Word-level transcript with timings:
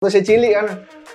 Terus 0.00 0.16
si 0.16 0.32
cilik 0.32 0.52
kan 0.56 0.66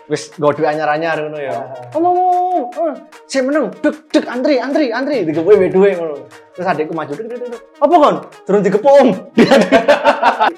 wis 0.05 0.29
duit 0.37 0.61
anyar-anyar 0.61 1.17
ngono 1.17 1.41
ya. 1.41 1.57
Ngomong, 1.89 2.69
oh, 2.69 2.93
si 3.25 3.41
meneng, 3.41 3.73
dek 3.81 4.13
dek 4.13 4.29
antri 4.29 4.61
antri 4.61 4.93
antri 4.93 5.25
digepoke 5.25 5.57
wae 5.57 5.73
duit 5.73 5.97
ngono. 5.97 6.29
Terus 6.53 6.69
adekku 6.69 6.93
maju 6.93 7.17
dek 7.17 7.25
dek 7.25 7.49
dek. 7.49 7.61
Apa 7.81 7.93
kon? 7.97 8.15
Turun 8.45 8.61
digepok 8.61 8.93
om. 9.01 9.09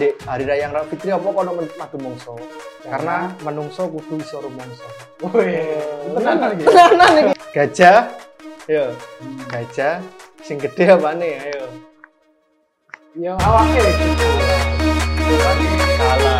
Dek 0.00 0.16
hari 0.24 0.48
raya 0.48 0.72
yang 0.72 0.88
Fitri 0.88 1.12
apa 1.12 1.28
kono 1.28 1.52
madu 1.52 1.96
mongso? 2.00 2.40
Karena 2.88 3.28
menungso 3.44 3.84
kudu 3.84 4.24
iso 4.24 4.40
rumangsa. 4.40 4.88
Wih, 5.20 5.76
tenanan 6.16 6.56
iki. 6.56 6.64
Tenanan 6.64 7.12
iki. 7.20 7.32
Gajah. 7.52 8.08
Yo. 8.64 8.96
Gajah 9.52 10.00
sing 10.40 10.56
gede 10.56 10.96
apane 10.96 11.36
ayo. 11.36 11.68
Yang 13.12 13.36
awake. 13.44 13.84
Salah. 16.00 16.31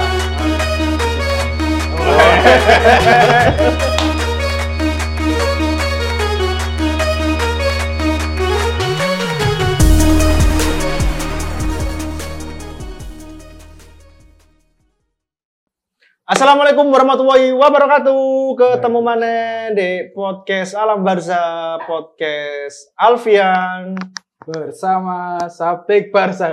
Assalamualaikum 16.22 16.86
warahmatullahi 16.88 17.50
wabarakatuh. 17.52 18.22
Ketemu 18.54 18.98
mana 19.02 19.34
di 19.74 20.08
podcast 20.14 20.72
Alam 20.78 21.02
Barza, 21.02 21.76
podcast 21.84 22.94
Alfian. 22.96 23.98
Bersama 24.42 25.38
Sapik. 25.46 26.10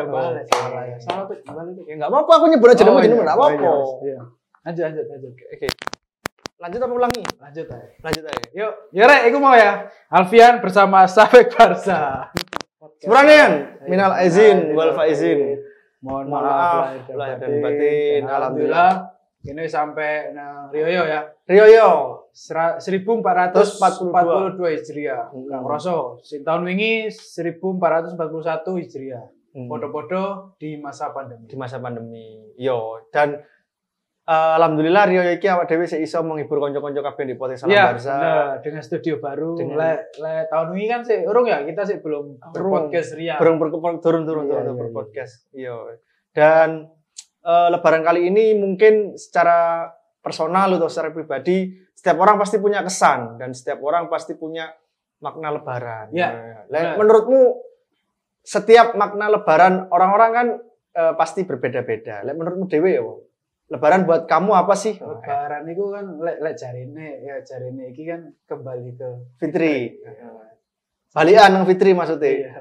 Oh, 0.09 0.13
Balik. 0.13 0.45
salah 0.53 0.83
ya. 0.85 0.97
Salah 1.01 1.25
Pik. 1.25 1.41
Ya 1.89 1.93
nggak 1.97 2.09
apa-apa, 2.11 2.31
aku 2.37 2.45
nyebut 2.49 2.69
aja 2.69 2.83
nama 2.85 2.97
Oh, 2.97 3.01
iya. 3.01 3.13
nggak 3.17 3.37
Oh, 3.37 3.41
apa-apa. 3.41 4.38
Lanjut, 4.65 4.83
lanjut, 4.85 5.05
lanjut. 5.07 5.33
Oke. 5.35 5.67
Lanjut 6.59 6.79
apa 6.83 6.93
ulangi? 6.93 7.23
Lanjut 7.39 7.65
aja. 7.71 7.87
Lanjut 8.03 8.23
aja. 8.27 8.43
Yuk, 8.51 8.73
ya 8.91 9.03
Rek, 9.07 9.21
aku 9.31 9.37
mau 9.39 9.55
ya. 9.55 9.87
Alfian 10.11 10.59
bersama 10.59 11.07
Sapik 11.07 11.55
Barsa. 11.55 12.31
Sebenarnya, 12.99 13.79
minal 13.87 14.11
aizin 14.19 14.75
wal 14.75 14.91
faizin. 14.91 15.55
Mohon 16.03 16.25
maaf, 16.31 17.07
lahir 17.11 17.37
dan 17.39 17.51
batin. 17.63 18.21
Alhamdulillah. 18.27 18.91
Ini 19.39 19.71
sampai 19.71 20.35
nang 20.35 20.67
Rioyo 20.67 21.07
ya. 21.07 21.31
Rio 21.47 21.65
yo. 21.71 21.89
Sera- 22.35 22.75
1442 22.75 24.75
Hijriah. 24.75 25.31
Hmm. 25.31 25.63
Sing 26.19 26.43
tahun 26.43 26.67
wingi 26.67 27.07
1441 27.07 28.83
Hijriah. 28.83 29.23
Hmm. 29.55 29.71
Podo-podo 29.71 30.55
di 30.59 30.75
masa 30.75 31.15
pandemi. 31.15 31.47
di 31.47 31.55
masa 31.55 31.79
pandemi. 31.79 32.51
Yo 32.59 32.99
dan 33.15 33.39
eh, 34.29 34.51
alhamdulillah 34.55 35.03
Rio 35.05 35.21
iki 35.25 35.49
awak 35.49 35.65
dhewe 35.65 35.83
sik 35.83 35.99
iso 35.99 36.21
menghibur 36.21 36.61
kanca-kanca 36.61 37.01
kabeh 37.01 37.23
di 37.25 37.33
podcast 37.33 37.65
Salam 37.65 37.73
Iya, 37.73 37.83
Barza. 37.89 38.13
bener. 38.13 38.45
dengan 38.61 38.81
studio 38.81 39.13
baru. 39.17 39.51
Dengan- 39.57 39.77
Le, 39.79 39.91
le 40.15 40.33
tahun 40.45 40.67
ini 40.71 40.85
kan 40.85 41.01
sih 41.01 41.19
urung 41.25 41.45
ya, 41.45 41.65
kita 41.65 41.81
sih 41.83 41.97
belum 41.97 42.37
berpodcast 42.53 43.17
Ria. 43.17 43.35
Burung 43.35 43.57
turun 43.57 43.97
turun 43.97 44.23
turun 44.23 44.43
Iya, 44.45 44.59
iya, 44.61 44.71
berpodcast. 44.71 45.33
Iya. 45.51 45.73
Dan 46.29 46.69
eh, 47.41 47.67
lebaran 47.69 48.03
kali 48.03 48.29
ini 48.29 48.53
mungkin 48.53 49.15
secara 49.15 49.89
personal 50.19 50.75
atau 50.75 50.85
secara 50.85 51.09
pribadi 51.09 51.71
setiap 51.95 52.19
orang 52.19 52.35
pasti 52.35 52.59
punya 52.59 52.79
kesan 52.79 53.35
dan 53.35 53.51
setiap 53.51 53.79
orang 53.81 54.07
pasti 54.07 54.35
punya 54.35 54.67
makna 55.19 55.49
lebaran. 55.49 56.11
Iya, 56.11 56.29
Nah, 56.29 56.63
le- 56.67 56.79
benar. 56.79 56.95
menurutmu 56.95 57.41
setiap 58.39 58.93
makna 58.93 59.27
lebaran 59.27 59.87
orang-orang 59.89 60.31
kan 60.31 60.47
eh, 60.89 61.13
pasti 61.15 61.43
berbeda-beda. 61.43 62.21
Le, 62.21 62.33
menurutmu 62.33 62.67
dewe 62.67 62.91
ya? 62.91 63.03
Lebaran 63.69 64.03
buat 64.03 64.25
kamu 64.25 64.51
apa 64.51 64.73
sih? 64.73 64.97
Lebaran 64.97 65.63
itu 65.65 65.83
kan 65.93 66.05
lek 66.17 66.37
lek 66.41 66.55
jarine 66.57 67.21
ya 67.21 67.37
jarine 67.41 67.89
iki 67.89 68.03
kan 68.03 68.33
kembali 68.45 68.89
ke 68.93 69.09
Fitri. 69.37 70.01
Balian 71.09 71.49
nang 71.49 71.65
Fitri 71.65 71.97
maksudnya. 71.97 72.29
Iya. 72.29 72.51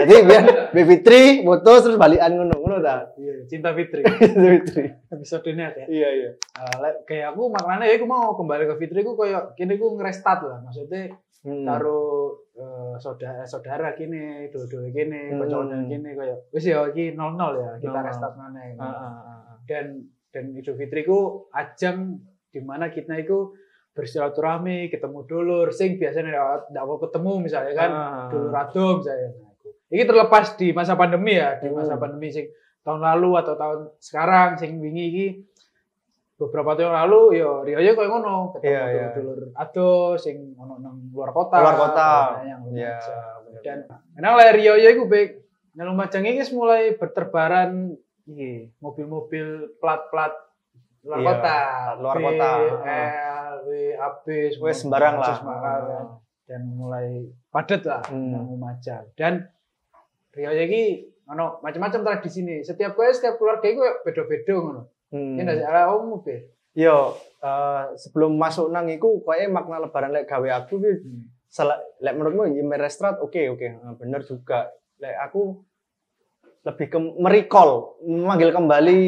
Jadi 0.00 0.14
biar 0.24 0.42
Be 0.72 0.82
Fitri 0.88 1.44
putus 1.44 1.84
terus 1.84 2.00
balian 2.00 2.40
ngono, 2.40 2.56
ngono 2.56 2.80
ta? 2.80 3.04
Iya, 3.20 3.44
cinta 3.44 3.76
Fitri. 3.76 4.00
Fitri. 4.56 4.88
Episode 5.12 5.44
ini 5.52 5.60
ya. 5.60 5.70
Iya, 5.84 6.08
iya. 6.16 6.30
Uh, 6.56 6.76
lek 6.80 7.04
kayak 7.04 7.36
aku 7.36 7.52
maknanya 7.52 7.84
ya 7.84 8.00
aku 8.00 8.08
mau 8.08 8.32
kembali 8.32 8.64
ke 8.64 8.74
Fitri 8.80 9.04
aku 9.04 9.12
kayak 9.16 9.52
kini 9.56 9.76
aku 9.76 10.00
ngerestart 10.00 10.40
lah 10.44 10.58
maksudnya 10.64 11.12
Hmm. 11.42 11.66
karo 11.66 12.30
eh, 12.54 12.94
saudara 13.02 13.42
saudara 13.42 13.98
gini 13.98 14.46
dua-dua 14.54 14.86
gini 14.94 15.34
Hmm. 15.34 15.42
kocok 15.42 15.90
gini 15.90 16.14
kayak 16.14 16.38
wis 16.54 16.70
ya 16.70 16.86
iki 16.86 17.18
nol 17.18 17.34
nol 17.34 17.58
ya 17.58 17.82
kita 17.82 17.90
Nol-nol. 17.90 18.06
restart 18.06 18.34
mana 18.38 18.62
ah. 18.78 19.58
dan 19.66 20.06
dan 20.32 20.50
Idul 20.50 20.74
Fitri 20.74 21.04
ku 21.04 21.46
ajang 21.52 22.16
di 22.48 22.60
mana 22.60 22.88
kita 22.88 23.14
itu 23.14 23.52
bersilaturahmi 23.92 24.88
ketemu 24.88 25.18
dulur 25.22 25.68
sing 25.70 25.94
biasanya 25.94 26.32
ndak 26.66 26.84
mau 26.84 26.96
ketemu 26.96 27.32
misalnya 27.40 27.72
kan 27.72 27.90
Ah. 27.90 28.26
dulur 28.26 28.48
ado 28.50 28.86
misalnya 28.98 29.28
nah, 29.36 29.52
ini 29.88 30.02
terlepas 30.02 30.56
di 30.56 30.72
masa 30.72 30.96
pandemi 30.96 31.36
ya 31.36 31.56
di 31.56 31.68
masa 31.68 31.94
Hmm. 31.94 32.02
pandemi 32.02 32.28
sing 32.28 32.48
tahun 32.80 32.98
lalu 32.98 33.30
atau 33.36 33.54
tahun 33.54 33.80
sekarang 33.98 34.56
sing 34.56 34.80
wingi 34.80 35.04
iki 35.06 35.26
beberapa 36.34 36.74
tahun 36.74 36.96
lalu 36.96 37.38
yo 37.38 37.62
Rio 37.62 37.78
yo 37.78 37.92
koyo 37.92 38.08
ngono 38.10 38.50
ketemu 38.50 38.66
Iya, 38.66 38.82
iya. 38.88 39.06
dulur 39.14 39.38
ado 39.54 39.88
sing 40.16 40.56
ono 40.56 40.74
nang 40.76 41.12
luar 41.12 41.30
kota 41.30 41.60
Luar 41.60 41.76
kota. 41.78 42.10
Nah, 42.34 42.42
yang 42.42 42.60
Iya. 42.66 42.96
Lumajang. 43.44 43.62
dan 43.62 43.78
Emang 44.16 44.34
lah 44.34 44.50
Rio 44.50 44.74
yo 44.74 44.88
iku 44.88 45.04
baik 45.04 45.30
nang 45.72 45.92
Lumajang 45.92 46.24
iki 46.24 46.40
wis 46.40 46.50
mulai 46.50 46.96
berterbaran 46.96 47.92
iki 48.24 48.70
mobil-mobil 48.78 49.46
plat-plat 49.76 50.32
luar 51.02 51.18
Iya, 51.18 51.26
kota, 51.26 51.58
luar 51.98 52.14
B, 52.14 52.22
kota. 52.24 52.50
L, 52.78 53.54
W, 53.60 53.70
AB, 53.92 54.24
semua 54.48 54.70
sembarang 54.70 55.14
lah. 55.16 55.36
sembarang 55.36 55.82
kan. 55.84 56.06
dan 56.42 56.62
mulai 56.68 57.06
padat 57.48 57.82
lah 57.82 58.02
Hmm. 58.06 58.34
Lumajang. 58.48 59.08
Dan 59.14 59.46
Rio 60.30 60.50
iki 60.50 60.82
ono 61.24 61.58
macam-macam 61.58 62.00
tradisi 62.02 62.40
nih. 62.40 62.60
Setiap 62.60 62.92
kowe 62.92 63.08
setiap 63.08 63.34
keluarga 63.34 63.64
iku 63.64 63.82
beda-beda 64.02 64.52
ngono. 64.52 64.82
Hmm. 65.08 65.36
Ini 65.36 65.42
ndak 65.42 65.64
ala 65.64 65.92
umum 65.92 66.20
be. 66.20 66.50
Yo, 66.72 67.12
eh, 67.38 67.84
sebelum 67.94 68.32
masuk 68.34 68.68
nang 68.68 68.86
iku 68.86 69.20
koyo 69.20 69.44
makna 69.48 69.76
lebaran 69.78 70.08
lek 70.10 70.24
gawe 70.24 70.48
aku 70.58 70.78
ki 70.78 70.92
salah 71.46 71.76
lek 71.98 72.14
menurutmu 72.14 72.48
ya 72.48 72.62
merestrat 72.62 73.18
oke 73.18 73.42
oke 73.50 73.66
Eh, 73.66 73.94
bener 73.96 74.22
juga. 74.22 74.72
Lek 74.96 75.14
aku 75.20 75.60
lebih 76.62 76.86
ke 76.90 76.98
merecall, 76.98 77.98
memanggil 78.06 78.54
kembali 78.54 79.00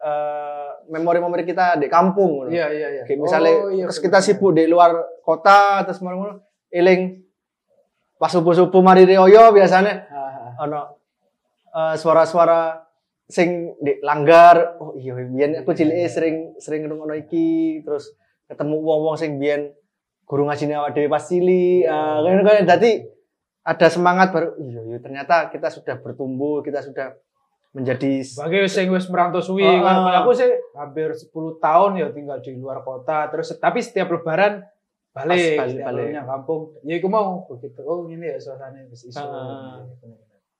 eh, 0.00 0.70
memori-memori 0.88 1.44
kita 1.44 1.76
di 1.78 1.86
kampung. 1.86 2.48
Iya 2.48 2.66
iya 2.72 2.88
iya. 3.00 3.02
Kayak 3.04 3.20
misalnya 3.20 3.52
Oh, 3.54 3.70
iya, 3.70 3.84
terus 3.86 4.00
kita 4.00 4.18
sibuk 4.24 4.56
di 4.56 4.64
luar 4.66 4.96
kota 5.22 5.84
terus 5.86 6.00
ngono 6.02 6.42
eling 6.72 7.20
pas 8.16 8.32
subuh-subuh 8.32 8.82
mari 8.82 9.04
rioyo 9.04 9.52
biasanya 9.52 10.08
Ah, 10.08 10.16
ah. 10.56 10.64
ono 10.66 10.80
eh, 11.74 11.94
suara-suara 12.00 12.82
sing 13.32 13.72
di 13.80 13.96
langgar 14.04 14.76
oh 14.76 14.92
iya 14.98 15.16
biyen 15.16 15.64
aku 15.64 15.72
cilik 15.72 16.04
sering 16.10 16.36
sering 16.60 16.84
ngrungokno 16.84 17.16
iki 17.16 17.80
terus 17.80 18.12
ketemu 18.44 18.76
wong-wong 18.76 19.16
sing 19.16 19.40
biyen 19.40 19.72
guru 20.28 20.44
ngajine 20.48 20.76
awak 20.76 20.92
dhewe 20.92 21.08
pas 21.08 21.24
cilik 21.24 21.88
kan 21.88 22.44
kan 22.44 22.64
dadi 22.68 23.04
ada 23.62 23.86
semangat 23.86 24.34
baru 24.34 24.58
iya 24.58 24.80
iya 24.90 24.98
ternyata 24.98 25.48
kita 25.50 25.70
sudah 25.70 25.98
bertumbuh 26.02 26.62
kita 26.66 26.82
sudah 26.82 27.14
menjadi 27.72 28.20
Sebagai 28.20 28.68
sing 28.68 28.92
wis 28.92 29.08
merantau 29.08 29.40
suwi 29.40 29.64
Ah, 29.64 29.80
kan 29.80 29.96
ah. 30.04 30.20
aku 30.20 30.36
sih 30.36 30.50
hampir 30.76 31.08
10 31.14 31.32
tahun 31.56 31.90
ya 31.96 32.12
tinggal 32.12 32.38
di 32.44 32.52
luar 32.58 32.84
kota 32.84 33.32
terus 33.32 33.48
tapi 33.56 33.80
setiap 33.80 34.12
lebaran 34.12 34.60
balik, 35.12 35.56
Pas 35.60 35.68
balik, 35.68 35.84
balik. 35.84 36.24
kampung. 36.24 36.60
Ya 36.88 36.96
iku 36.96 37.08
mau 37.12 37.44
begitu. 37.44 37.80
Oh 37.84 38.08
ini 38.08 38.32
ya 38.32 38.36
suasananya 38.40 38.88
wis 38.88 39.04
iso. 39.12 39.20
Ah. 39.20 39.84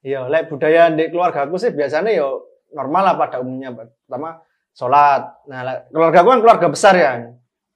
Iya, 0.04 0.28
lek 0.28 0.52
budaya 0.52 0.92
di 0.92 1.08
keluarga 1.08 1.48
aku 1.48 1.56
sih 1.56 1.72
biasanya 1.72 2.12
yo 2.12 2.44
normal 2.76 3.02
lah 3.12 3.14
pada 3.16 3.40
umumnya. 3.40 3.72
Pertama 3.72 4.44
sholat. 4.76 5.24
Nah, 5.48 5.88
keluarga 5.88 6.20
aku 6.20 6.28
kan 6.36 6.40
keluarga 6.44 6.66
besar 6.68 6.94
ya. 7.00 7.12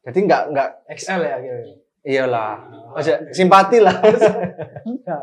Jadi 0.05 0.19
nggak 0.29 0.43
nggak 0.53 0.69
XL 1.01 1.21
ya 1.25 1.37
gitu. 1.41 1.86
Iyalah. 2.07 2.55
Maksudnya 2.95 3.19
simpati 3.35 3.79
lah. 3.83 3.99
Enggak, 4.87 5.21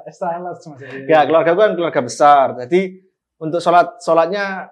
ya, 1.08 1.20
keluarga 1.26 1.50
aku 1.56 1.62
kan 1.64 1.72
keluarga 1.74 2.02
besar. 2.04 2.48
Jadi 2.68 3.00
untuk 3.40 3.64
sholat 3.64 3.98
sholatnya 4.04 4.70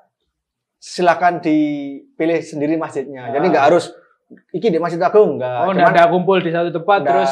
silakan 0.75 1.40
dipilih 1.40 2.44
sendiri 2.44 2.75
masjidnya. 2.75 3.31
Jadi 3.31 3.46
Ah. 3.48 3.52
nggak 3.56 3.66
harus 3.72 3.86
iki 4.52 4.68
di 4.68 4.78
masjid 4.78 5.00
agung 5.00 5.40
nggak. 5.40 5.58
Oh, 5.66 5.72
enggak 5.72 5.92
ada 5.96 6.12
kumpul 6.12 6.44
di 6.44 6.52
satu 6.52 6.69
tempat 6.69 7.00
terus 7.08 7.31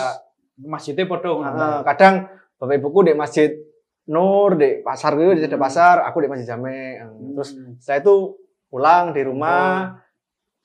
masjidnya 0.60 1.06
podo 1.08 1.40
ah, 1.44 1.84
kadang 1.84 2.28
bapak 2.56 2.80
ibuku 2.80 3.12
di 3.12 3.14
masjid 3.16 3.52
Nur 4.10 4.58
di 4.58 4.82
pasar 4.82 5.14
gitu 5.14 5.38
di 5.38 5.46
ada 5.46 5.62
pasar, 5.62 6.02
aku 6.02 6.26
di 6.26 6.28
masjid 6.34 6.58
Jame. 6.58 6.98
Terus 7.38 7.54
Hmm. 7.54 7.78
setelah 7.78 8.00
itu 8.02 8.16
pulang 8.66 9.14
di 9.14 9.22
rumah 9.22 10.02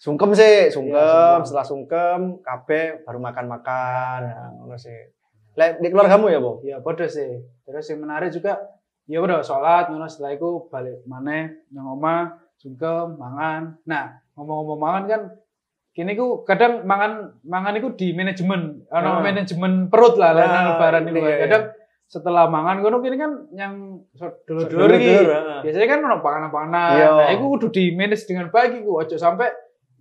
sungkem 0.04 0.36
sih 0.36 0.68
sungkem 0.68 0.92
Iya, 1.00 1.40
sungkem. 1.40 1.46
setelah 1.48 1.66
sungkem 1.66 2.20
kabeh 2.44 2.84
baru 3.08 3.18
makan 3.24 3.46
makan 3.48 4.20
nah, 4.28 4.48
ngono 4.60 4.76
sih 4.76 5.00
Lek, 5.54 5.78
di 5.80 5.88
keluargamu 5.88 6.26
ya 6.28 6.42
bu 6.42 6.60
Ya 6.66 6.82
podo 6.82 7.06
sih. 7.06 7.30
Terus 7.62 7.86
yang 7.86 8.02
menarik 8.02 8.34
juga 8.34 8.58
ya 9.06 9.22
udah 9.22 9.38
sholat 9.46 9.86
ngono 9.86 10.10
setelah 10.10 10.34
itu 10.34 10.66
balik 10.66 11.06
maneh 11.06 11.62
nang 11.70 11.94
omah 11.94 12.34
sungkem 12.58 13.14
mangan. 13.14 13.78
Nah, 13.86 14.18
ngomong-ngomong 14.34 14.80
mangan 14.82 15.04
kan 15.06 15.22
kini 15.94 16.18
ku 16.18 16.42
kadang 16.42 16.82
mangan 16.82 17.38
mangan 17.46 17.78
iku 17.78 17.94
di 17.94 18.10
manajemen, 18.10 18.82
ono 18.90 19.22
manajemen 19.22 19.86
perut 19.86 20.18
lah, 20.18 20.34
lah 20.34 20.42
Ah, 20.42 20.62
lebaran 20.74 21.06
itu. 21.06 21.22
iya, 21.22 21.30
iya. 21.30 21.38
Kadang 21.46 21.62
setelah 22.10 22.50
mangan 22.50 22.82
ngono 22.82 22.98
kini 22.98 23.14
kan 23.14 23.30
yang 23.54 24.02
iki 24.10 24.26
Dulur-dulur, 24.50 24.90
ah. 25.30 25.62
biasanya 25.62 25.86
kan 25.86 25.98
ono 26.02 26.16
panganan-panganan. 26.18 26.90
Iya. 26.98 27.08
Nah, 27.14 27.28
iku 27.30 27.44
kudu 27.54 27.66
di 27.70 27.94
manage 27.94 28.26
dengan 28.26 28.50
baik 28.50 28.82
iku, 28.82 29.06
ojo 29.06 29.14
sampai 29.14 29.54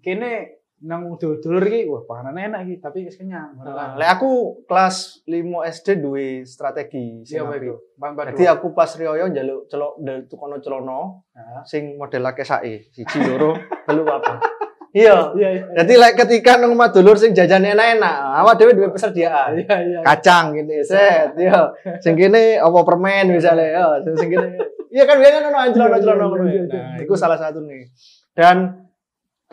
kene 0.03 0.59
nang 0.83 1.07
dulur-dulur 1.15 1.63
iki 1.63 1.87
wah 1.87 2.03
panganan 2.03 2.51
enak 2.51 2.67
iki 2.67 2.75
tapi 2.77 3.07
wis 3.07 3.15
kenyang. 3.15 3.55
Nah, 3.55 3.95
lek 3.95 4.09
aku 4.13 4.61
kelas 4.67 5.23
5 5.23 5.31
SD 5.63 5.87
duwe 5.97 6.43
strategi 6.43 7.23
sing 7.23 7.39
Iya, 7.39 7.47
apa 7.47 7.55
iku? 7.55 7.75
Bang 7.95 8.19
Jadi 8.19 8.43
aku 8.45 8.75
pas 8.75 8.91
riyo 8.91 9.15
njaluk 9.15 9.71
celok 9.71 9.95
ndel 9.97 10.27
tukono 10.27 10.59
celono 10.59 11.23
Nah. 11.31 11.63
sing 11.63 11.95
model 11.95 12.27
akeh 12.27 12.43
sae, 12.43 12.83
siji 12.91 13.15
loro, 13.25 13.55
telu 13.87 14.03
apa. 14.03 14.43
Iya. 14.91 15.31
Iya, 15.33 15.49
iya. 15.49 15.63
Jadi 15.73 15.93
lek 15.95 16.13
ketika 16.19 16.59
nang 16.59 16.75
omah 16.75 16.91
dulur 16.91 17.15
sing 17.15 17.31
jajan 17.31 17.63
enak-enak, 17.63 18.15
awak 18.37 18.59
dhewe 18.59 18.75
duwe 18.75 18.91
persediaan. 18.91 19.55
Iya, 19.57 19.75
iya. 19.79 19.99
Kacang 20.03 20.51
gini, 20.51 20.83
set, 20.83 21.31
iya. 21.33 21.63
Sing 21.97 22.13
kene 22.13 22.59
apa 22.59 22.79
permen 22.83 23.31
misalnya, 23.31 23.71
ya, 23.71 23.83
sing- 24.03 24.27
kene. 24.27 24.59
Iya 24.91 25.07
kan 25.07 25.15
biasanya 25.17 25.39
ono 25.41 25.49
Iya, 25.49 25.63
iya, 25.65 26.13
ngono. 26.13 26.43
iya, 26.43 26.53
iya, 26.53 26.63
Nah, 26.69 26.91
iya. 26.93 27.01
itu 27.01 27.13
salah 27.15 27.39
satu 27.39 27.63
nih. 27.63 27.87
Dan 28.35 28.82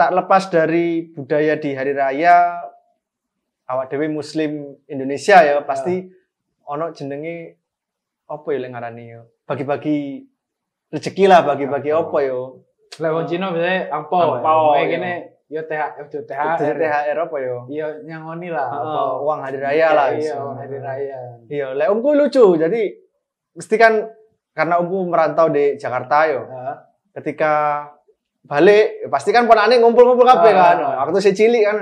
tak 0.01 0.17
lepas 0.17 0.49
dari 0.49 1.13
budaya 1.13 1.61
di 1.61 1.77
hari 1.77 1.93
raya 1.93 2.57
awak 3.69 3.93
dhewe 3.93 4.09
muslim 4.09 4.81
Indonesia 4.89 5.45
ya 5.45 5.61
pasti 5.61 6.09
ono 6.65 6.89
jenenge 6.91 7.61
apa 8.25 8.47
ya 8.49 8.59
lek 8.59 8.71
ngarani 8.73 9.05
ya 9.07 9.21
bagi-bagi 9.45 10.25
rezeki 10.89 11.29
lah 11.29 11.45
bagi-bagi 11.45 11.93
apa 11.93 12.17
ya 12.19 12.41
Lah 12.99 13.15
wong 13.15 13.23
Cina 13.23 13.55
biasanya. 13.55 13.87
Angpau, 13.93 14.43
Angpau 14.43 14.75
iya. 14.75 14.91
kene 14.91 15.13
yo 15.47 15.63
THR, 15.63 16.11
yo 16.11 16.21
THR. 16.27 16.75
THR 16.75 17.19
apa 17.23 17.37
ya 17.39 17.57
Iya 17.71 17.87
nyangoni 18.03 18.49
lah. 18.51 18.67
Apa. 18.67 19.23
uang 19.23 19.41
hari 19.41 19.59
raya 19.63 19.89
lah 19.95 20.07
Iya, 20.11 20.35
uang 20.35 20.57
hari 20.59 20.79
raya. 20.81 21.19
iya 21.47 21.67
lek 21.71 21.87
omku 21.87 22.17
lucu 22.17 22.57
jadi 22.57 22.83
mesti 23.53 23.75
kan 23.77 24.09
karena 24.51 24.81
omku 24.81 25.07
merantau 25.07 25.53
di 25.53 25.77
Jakarta 25.77 26.25
yo 26.27 26.41
ketika 27.13 27.53
balik 28.41 29.07
pasti 29.09 29.31
kan 29.31 29.45
ponakane 29.45 29.79
ngumpul-ngumpul 29.79 30.25
kabeh 30.25 30.53
Ah. 30.53 30.75
kan 30.75 30.79
waktu 31.07 31.19
si 31.21 31.33
cilik 31.33 31.63
kan 31.63 31.77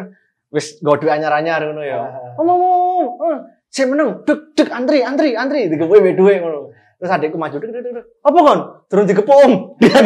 wis 0.51 0.81
duit 0.81 1.05
anyar-anyar 1.05 1.61
ngono 1.65 1.83
ya. 1.83 1.99
Ah. 2.01 2.35
om 2.41 2.49
om 2.49 2.61
om 2.61 3.07
om, 3.21 3.37
si 3.69 3.85
meneng 3.85 4.25
dek 4.27 4.53
dek 4.57 4.69
antri 4.69 5.01
antri 5.01 5.33
antri 5.33 5.69
digepuke 5.69 6.01
mbek 6.01 6.17
duit 6.17 6.39
ngono. 6.41 6.73
Terus 6.99 7.15
adikku 7.15 7.39
maju 7.39 7.57
dek 7.57 7.71
dek 7.71 7.83
dek. 7.95 8.05
Apa 8.27 8.39
kon 8.43 8.59
turun 8.91 9.07
digepuk 9.07 9.37
om. 9.39 9.53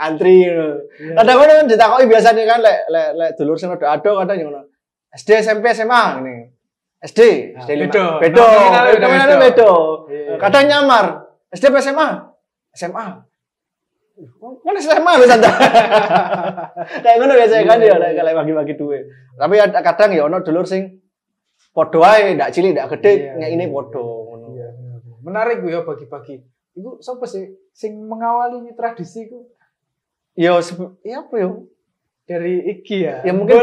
Antri 0.00 0.48
ngono. 0.48 0.66
Iya. 0.96 1.12
kadang 1.20 1.36
kadang 1.40 1.56
kan 1.60 1.66
ditakoki 1.68 2.04
biasanya 2.08 2.42
kan 2.46 2.60
lek 2.62 2.78
lek 2.88 3.08
lek 3.18 3.30
dulur 3.36 3.56
sing 3.58 3.68
rada 3.72 3.86
ado 3.92 4.10
kadang 4.22 4.36
ngono. 4.40 4.60
SD 5.12 5.30
SMP 5.42 5.64
SMA 5.72 6.02
ngene. 6.18 6.34
SD 7.04 7.20
Ah, 7.54 7.60
SD 7.62 7.70
bedo. 7.84 8.04
bedo 8.16 8.40
bedo 8.40 8.44
udah 8.48 8.82
bedo, 8.88 9.36
bedo. 9.36 9.70
bedo. 10.08 10.34
Kadang 10.40 10.64
nyamar. 10.66 11.04
SD 11.52 11.64
SMA? 11.78 12.08
SMA 12.74 13.06
Mana 14.62 14.78
SMA 14.78 15.12
lu 15.18 15.26
tante? 15.26 15.50
Kayak 17.02 17.16
ngono 17.18 17.32
biasanya 17.34 17.64
kan 17.66 17.78
ya, 17.82 17.96
lek 17.98 18.14
lek 18.14 18.34
bagi-bagi 18.38 18.74
duit. 18.78 19.04
Tapi 19.34 19.54
ada 19.58 19.82
kadang 19.82 20.14
ya 20.14 20.22
ono 20.30 20.38
dulur 20.38 20.62
sing 20.62 21.02
padha 21.74 22.22
ndak 22.22 22.54
cilik, 22.54 22.78
ndak 22.78 22.94
gede, 22.94 23.12
Iya, 23.12 23.30
nek 23.42 23.50
ini 23.50 23.64
iya. 23.66 23.74
padha 23.74 24.02
ngono. 24.06 24.46
Iya. 24.54 24.68
Menarik 25.26 25.56
gue 25.66 25.74
ya 25.74 25.82
bagi-bagi. 25.82 26.36
Iku 26.78 27.02
sapa 27.02 27.26
sih 27.26 27.42
sing 27.74 27.98
mengawali 28.06 28.70
tradisi 28.78 29.26
iku 29.26 29.50
Ya 30.34 30.58
ya 31.06 31.22
apa 31.22 31.34
ya? 31.38 31.50
dari 32.24 32.54
iki 32.70 33.04
ya. 33.04 33.22
Ya, 33.22 33.32
mungkin 33.34 33.58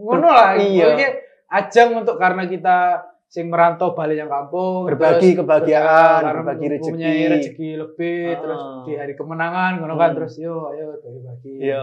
ngono 0.00 0.28
lah. 0.28 0.56
iya. 0.60 0.96
Iya. 0.96 1.08
Ajang 1.48 1.96
untuk 2.04 2.20
karena 2.20 2.44
kita 2.44 3.00
sing 3.34 3.50
merantau 3.50 3.90
balik 3.92 4.14
yang 4.16 4.30
kampung 4.30 4.86
Berbagi 4.86 5.34
terus 5.34 5.42
kebahagiaan, 5.42 6.22
karena 6.22 6.30
berbagi 6.38 6.66
rezeki. 6.68 6.86
mempunyai 6.86 7.22
rezeki 7.28 7.70
lebih 7.74 8.20
Ah. 8.24 8.38
terus 8.38 8.60
di 8.80 8.92
hari 8.94 9.12
kemenangan 9.12 9.72
ngono 9.76 9.94
kan 9.96 10.08
Hmm. 10.08 10.16
terus 10.16 10.34
yo 10.38 10.70
ayo 10.70 10.94
bagi-bagi. 10.96 11.52
Iya, 11.60 11.82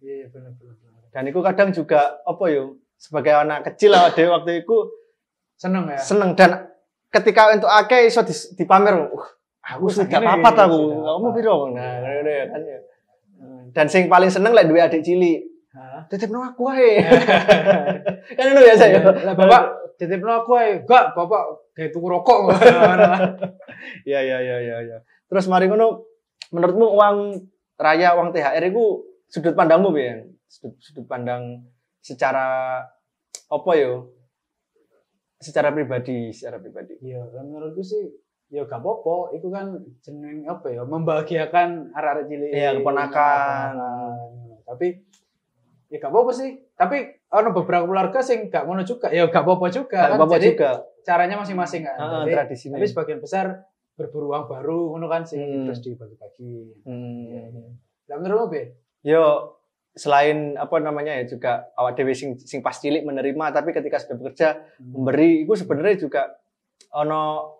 Iya, 0.00 0.14
iya, 0.16 0.26
bener 0.26 0.52
bener. 0.54 0.72
bener. 0.72 1.04
Dan 1.12 1.22
itu 1.26 1.38
kadang 1.38 1.68
juga 1.70 2.00
apa 2.22 2.44
ya? 2.48 2.64
Sebagai 2.96 3.32
anak 3.36 3.66
kecil 3.66 3.92
lah 3.92 4.08
dhewe 4.08 4.32
waktu 4.32 4.64
itu 4.64 4.76
Seneng 5.54 5.84
ya. 5.86 6.00
seneng 6.00 6.32
dan 6.32 6.72
ketika 7.10 7.52
untuk 7.52 7.68
akeh 7.68 8.08
iso 8.08 8.24
dipamer, 8.56 8.96
uh, 8.96 9.26
aku 9.60 9.84
sudah 9.86 10.08
papat 10.08 10.54
aku. 10.56 10.80
Kamu 10.96 11.28
piro? 11.30 11.68
Nah, 11.68 12.00
ngono 12.00 12.30
ya 12.32 12.44
kan 12.48 12.60
ya. 12.62 12.78
Dan 13.68 13.86
sing 13.86 14.08
paling 14.08 14.28
seneng 14.28 14.56
lek 14.56 14.64
duwe 14.64 14.80
adik 14.80 15.02
cilik. 15.02 15.44
Hah? 15.72 16.04
Titipno 16.06 16.40
aku 16.42 16.68
ae. 16.70 17.00
kan 18.36 18.44
itu 18.46 18.60
biasa 18.62 18.84
ya. 18.86 19.00
Lah 19.02 19.62
bapak 20.02 20.10
titipno 20.10 20.32
aku 20.42 20.50
ae. 20.58 20.72
Enggak, 20.82 21.04
bapak 21.14 21.42
kayak 21.78 21.90
tuku 21.94 22.06
rokok. 22.10 22.38
Iya 24.06 24.20
iya 24.22 24.38
iya 24.38 24.56
iya 24.62 24.76
iya. 24.78 24.98
Terus 25.26 25.50
mari 25.50 25.66
ngono 25.66 26.06
menurutmu 26.54 26.86
uang 26.94 27.16
raya 27.74 28.14
uang 28.14 28.30
THR 28.30 28.62
itu 28.70 29.02
sudut 29.26 29.58
pandangmu 29.58 29.90
piye? 29.90 30.38
Sudut, 30.46 30.78
sudut 30.78 31.06
pandang 31.10 31.66
secara 31.98 32.78
apa 33.50 33.70
yo? 33.74 34.14
Secara 35.42 35.74
pribadi, 35.74 36.30
secara 36.30 36.62
pribadi. 36.62 36.94
Iya, 37.02 37.26
kan 37.34 37.50
menurutku 37.50 37.82
sih 37.82 38.06
ya 38.54 38.62
gak 38.68 38.84
apa-apa, 38.84 39.34
itu 39.34 39.50
kan 39.50 39.82
jeneng 40.04 40.46
apa 40.46 40.70
ya, 40.70 40.86
membahagiakan 40.86 41.90
arek-arek 41.90 42.24
cilik. 42.30 42.50
Iya, 42.54 42.70
keponakan. 42.78 43.72
Tapi 44.62 44.86
ya 45.90 45.96
gak 45.98 46.12
apa-apa 46.14 46.32
sih. 46.38 46.62
Tapi 46.78 47.21
ada 47.32 47.48
beberapa 47.48 47.84
keluarga 47.84 48.20
sing 48.20 48.46
gak 48.46 48.62
ngono 48.62 48.84
juga, 48.84 49.08
ya 49.08 49.24
gak 49.24 49.40
apa-apa 49.40 49.66
juga 49.68 49.96
Gak 49.96 50.04
kan. 50.04 50.16
apa-apa 50.20 50.36
Jadi 50.36 50.48
juga. 50.52 50.70
caranya 51.02 51.36
masing-masing 51.40 51.82
kan. 51.82 51.96
Heeh, 51.96 52.20
Jadi, 52.22 52.32
tradisinya. 52.36 52.76
tapi 52.76 52.86
sebagian 52.86 53.18
besar 53.18 53.46
berburu 53.92 54.30
uang 54.30 54.44
baru 54.46 54.92
ngono 54.92 55.06
kan 55.06 55.22
sih 55.22 55.40
Hmm. 55.40 55.64
terus 55.64 55.80
dibagi-bagi. 55.80 56.84
Hmm. 56.84 57.76
Lah 58.04 58.16
menurutmu 58.16 58.48
Be? 58.48 58.62
Yo 59.02 59.24
selain 59.92 60.56
apa 60.56 60.76
namanya 60.78 61.12
ya 61.14 61.24
juga 61.26 61.68
awak 61.74 61.92
dewe 61.94 62.12
sing 62.12 62.36
sing 62.38 62.60
pas 62.60 62.72
cilik 62.72 63.00
menerima 63.02 63.44
tapi 63.50 63.70
ketika 63.70 63.96
sudah 63.96 64.16
bekerja 64.18 64.48
memberi 64.78 65.44
itu 65.44 65.52
sebenarnya 65.52 65.96
juga 65.98 66.32
ono 66.90 67.52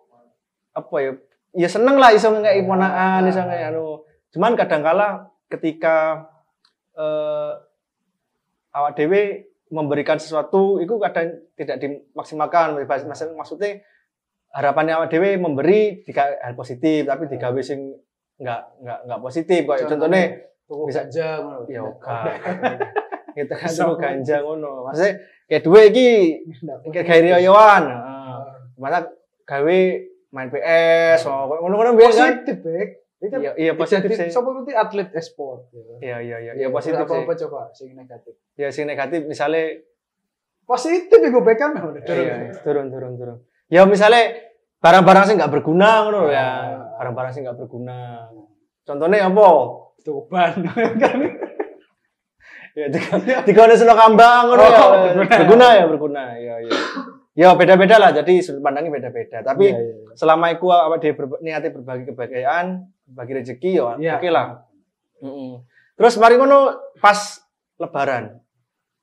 apa 0.70 0.96
ya 0.98 1.12
ya 1.54 1.68
seneng 1.68 1.96
lah 1.96 2.08
iso 2.08 2.28
ngekei 2.28 2.64
ponakan 2.64 3.24
iso 3.26 3.36
ngekei 3.38 3.68
anu 3.68 4.00
cuman 4.28 4.52
kadangkala 4.54 5.08
ketika 5.46 6.24
eh, 6.94 7.52
awak 8.72 8.96
dewe 8.96 9.51
memberikan 9.72 10.20
sesuatu 10.20 10.78
itu 10.78 11.00
kadang 11.00 11.32
tidak 11.56 11.80
dimaksimalkan. 11.80 12.76
Maksud- 12.76 13.32
maksudnya 13.34 13.80
harapannya 14.52 14.92
awak 14.94 15.08
dewe 15.08 15.40
memberi 15.40 16.04
tiga 16.04 16.36
hal 16.38 16.52
positif 16.52 17.08
tapi 17.08 17.24
digawe 17.26 17.56
sing 17.64 17.96
nggak 18.36 18.60
nggak 18.84 18.98
nggak 19.08 19.20
positif. 19.20 19.60
Kayak 19.64 19.88
contohnya 19.88 20.22
tuku 20.68 20.82
bisa- 20.86 21.08
ganja 21.08 21.28
ngono. 21.40 21.58
ya 21.66 21.80
oke. 21.80 22.04
Kita 23.32 23.54
kan 23.56 23.68
tuh 23.72 23.96
ganja 23.96 24.36
ngono. 24.44 24.72
Maksudnya 24.84 25.12
kayak 25.48 25.62
dua 25.64 25.80
iki 25.88 26.08
kayak 26.92 27.06
gawe 27.08 27.20
riyoyoan 27.24 27.82
heeh. 27.88 28.36
Masa 28.76 29.08
gawe 29.48 29.78
main 30.32 30.48
PS, 30.48 31.28
oh, 31.28 31.44
ngono-ngono 31.44 31.92
biasa 31.92 32.44
kan. 32.44 32.56
Ini 33.22 33.28
kan 33.30 33.38
Iya, 33.38 33.52
iya 33.54 33.72
positif 33.78 34.10
sih. 34.10 34.28
Sopo 34.34 34.50
ngerti 34.50 34.74
atlet 34.74 35.08
e-sport. 35.14 35.70
gitu. 35.70 36.02
Iya, 36.02 36.18
iya, 36.18 36.36
iya, 36.42 36.52
iya 36.58 36.68
positif 36.74 37.06
apa 37.06 37.14
sih. 37.14 37.22
apa 37.22 37.32
coba 37.46 37.60
sing 37.70 37.88
negatif 37.94 38.34
Ya 38.58 38.68
sing 38.74 38.84
negatif 38.90 39.20
misalnya 39.30 39.78
positif 40.66 41.18
iku 41.22 41.38
Beckham 41.46 41.78
ya 41.78 41.82
udah 41.86 42.02
iya, 42.02 42.50
turun 42.66 42.90
turun 42.90 43.14
turun. 43.14 43.38
Ya 43.70 43.86
misalnya 43.86 44.34
barang-barang 44.82 45.24
sing 45.30 45.38
nggak 45.38 45.54
berguna 45.54 46.10
ngono 46.10 46.34
ya. 46.34 46.42
Ah. 46.42 46.98
Barang-barang 46.98 47.30
sing 47.30 47.46
nggak 47.46 47.62
berguna. 47.62 48.26
Contohnya 48.82 49.30
apa? 49.30 49.48
tuban 50.02 50.66
kan 51.02 51.18
Ya 52.72 52.88
tiga 52.88 53.44
tiga 53.46 53.62
seno 53.76 53.94
kambang 53.94 54.50
ngono 54.50 54.64
ya. 54.66 54.80
Oh, 54.82 54.90
berguna. 55.14 55.36
Berguna 55.38 55.66
ya, 55.76 55.84
berguna. 55.86 56.22
Ya, 56.40 56.54
ya. 56.58 56.72
Ya 57.32 57.48
beda-beda 57.52 57.96
lah, 57.96 58.12
jadi 58.12 58.44
sudut 58.44 58.60
pandangnya 58.60 58.92
beda-beda. 58.92 59.40
Tapi 59.40 59.64
Iya, 59.66 59.74
iya, 59.74 59.94
iya. 59.96 60.12
selama 60.14 60.52
iku 60.52 60.68
apa 60.68 60.96
dia 60.96 61.12
ber, 61.12 61.40
niate 61.40 61.72
berbagi 61.72 62.04
kebahagiaan, 62.06 62.84
berbagi 63.06 63.32
rezeki 63.34 63.70
ya 63.72 63.96
Iya. 63.96 64.12
oke 64.16 64.28
lah. 64.28 64.46
Mm-mm. 65.18 65.64
Terus 65.94 66.14
mari 66.16 66.36
ngono 66.36 66.58
pas 66.98 67.40
lebaran. 67.76 68.36